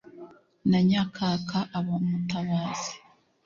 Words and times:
na 0.69 0.79
nyankaka 0.87 1.57
aba 1.77 1.91
umutabazi 2.03 2.93